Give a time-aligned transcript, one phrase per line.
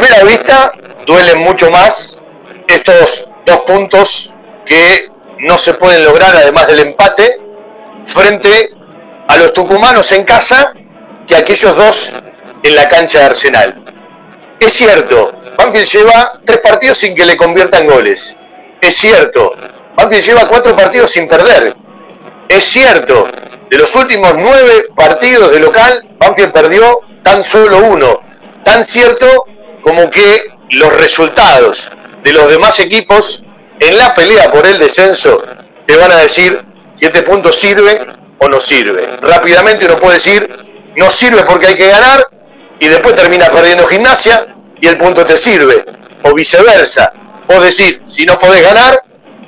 [0.00, 0.72] primera vista
[1.06, 2.20] duelen mucho más
[2.68, 4.32] estos dos puntos
[4.64, 5.08] que
[5.40, 7.40] no se pueden lograr, además del empate,
[8.06, 8.70] frente
[9.26, 10.72] a los tucumanos en casa
[11.26, 12.12] que aquellos dos
[12.62, 13.82] en la cancha de Arsenal.
[14.60, 18.36] Es cierto, Banfield lleva tres partidos sin que le conviertan goles.
[18.80, 19.56] Es cierto,
[19.96, 21.74] Banfield lleva cuatro partidos sin perder.
[22.48, 23.28] Es cierto,
[23.68, 28.20] de los últimos nueve partidos de local, Banfield perdió tan solo uno.
[28.64, 29.46] Tan cierto
[29.82, 31.90] como que los resultados
[32.22, 33.44] de los demás equipos
[33.80, 35.42] en la pelea por el descenso
[35.86, 36.62] te van a decir
[36.96, 38.06] si este punto sirve
[38.38, 39.06] o no sirve.
[39.20, 42.28] Rápidamente uno puede decir, no sirve porque hay que ganar
[42.80, 45.84] y después termina perdiendo gimnasia y el punto te sirve.
[46.22, 47.12] O viceversa.
[47.46, 49.02] O decir, si no podés ganar,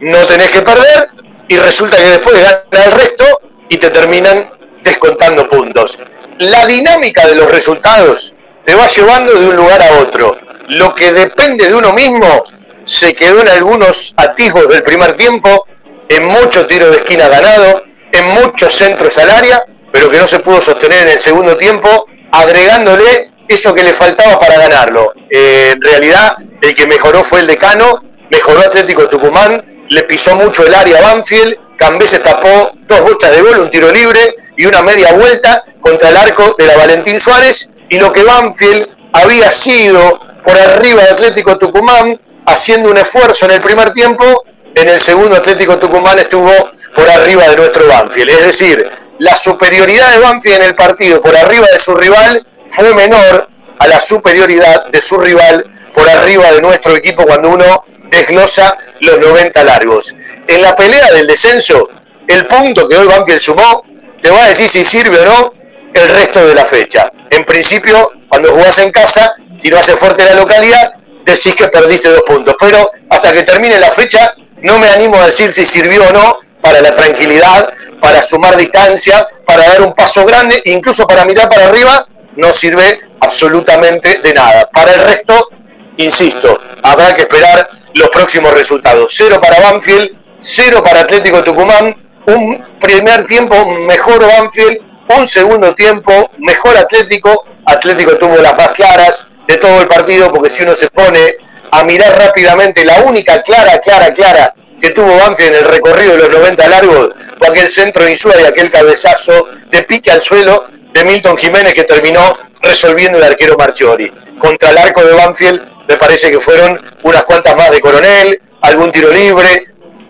[0.00, 1.08] no tenés que perder
[1.48, 4.50] y resulta que después gana el resto y te terminan
[4.82, 5.98] descontando puntos.
[6.38, 8.34] La dinámica de los resultados
[8.66, 10.36] te va llevando de un lugar a otro.
[10.68, 12.44] Lo que depende de uno mismo
[12.84, 15.66] se quedó en algunos atisbos del primer tiempo,
[16.08, 20.40] en muchos tiros de esquina ganado, en muchos centros al área, pero que no se
[20.40, 25.12] pudo sostener en el segundo tiempo, agregándole eso que le faltaba para ganarlo.
[25.30, 30.66] Eh, en realidad, el que mejoró fue el decano, mejoró Atlético Tucumán, le pisó mucho
[30.66, 34.66] el área a Banfield, Cambé se tapó dos bochas de gol, un tiro libre y
[34.66, 39.50] una media vuelta contra el arco de la Valentín Suárez, y lo que Banfield había
[39.50, 45.00] sido por arriba de Atlético Tucumán, haciendo un esfuerzo en el primer tiempo, en el
[45.00, 46.52] segundo Atlético Tucumán estuvo
[46.94, 48.30] por arriba de nuestro Banfield.
[48.30, 52.92] Es decir, la superioridad de Banfield en el partido por arriba de su rival fue
[52.94, 58.76] menor a la superioridad de su rival por arriba de nuestro equipo cuando uno desglosa
[59.00, 60.14] los 90 largos.
[60.46, 61.88] En la pelea del descenso,
[62.28, 63.84] el punto que hoy Banfield sumó
[64.20, 65.54] te va a decir si sirve o no
[65.96, 67.10] el resto de la fecha.
[67.30, 70.92] En principio, cuando jugás en casa, si no hace fuerte la localidad,
[71.24, 72.54] decís que perdiste dos puntos.
[72.58, 76.38] Pero hasta que termine la fecha, no me animo a decir si sirvió o no
[76.60, 77.68] para la tranquilidad,
[78.00, 82.06] para sumar distancia, para dar un paso grande, incluso para mirar para arriba,
[82.36, 84.68] no sirve absolutamente de nada.
[84.72, 85.48] Para el resto,
[85.96, 89.12] insisto, habrá que esperar los próximos resultados.
[89.16, 91.94] Cero para Banfield, cero para Atlético Tucumán,
[92.26, 94.78] un primer tiempo mejor Banfield,
[95.08, 97.46] un segundo tiempo mejor Atlético.
[97.64, 101.36] Atlético tuvo las más claras de todo el partido, porque si uno se pone
[101.70, 106.18] a mirar rápidamente, la única clara, clara, clara que tuvo Banfield en el recorrido de
[106.18, 111.04] los 90 largos fue aquel centro Insúa y aquel cabezazo de pique al suelo de
[111.04, 114.12] Milton Jiménez que terminó resolviendo el arquero Marchiori.
[114.38, 118.92] Contra el arco de Banfield me parece que fueron unas cuantas más de Coronel, algún
[118.92, 119.68] tiro libre,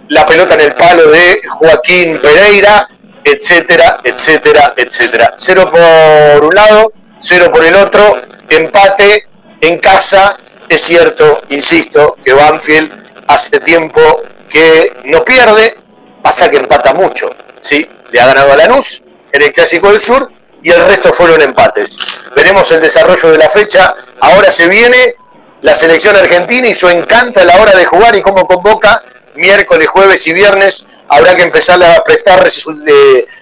[0.08, 2.88] la pelota en el palo de Joaquín Pereira,
[3.26, 5.34] etcétera, etcétera, etcétera.
[5.36, 9.26] Cero por un lado, cero por el otro, empate
[9.60, 10.36] en casa.
[10.68, 14.00] Es cierto, insisto, que Banfield hace tiempo
[14.48, 15.76] que no pierde,
[16.22, 17.30] pasa que empata mucho.
[17.60, 17.88] ¿sí?
[18.12, 20.30] Le ha ganado a Lanús en el Clásico del Sur
[20.62, 21.96] y el resto fueron empates.
[22.34, 23.94] Veremos el desarrollo de la fecha.
[24.20, 25.16] Ahora se viene
[25.62, 29.02] la selección argentina y su encanto a la hora de jugar y cómo convoca
[29.36, 30.86] miércoles, jueves y viernes.
[31.08, 32.46] Habrá que empezar a prestar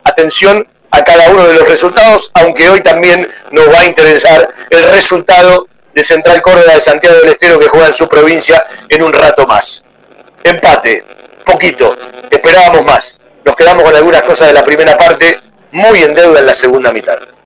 [0.05, 4.85] atención a cada uno de los resultados, aunque hoy también nos va a interesar el
[4.91, 9.13] resultado de Central Córdoba de Santiago del Estero que juega en su provincia en un
[9.13, 9.83] rato más.
[10.43, 11.05] Empate,
[11.45, 11.97] poquito,
[12.31, 13.21] esperábamos más.
[13.45, 15.41] Nos quedamos con algunas cosas de la primera parte,
[15.73, 17.19] muy en deuda en la segunda mitad.